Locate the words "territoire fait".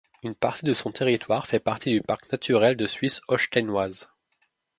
0.91-1.59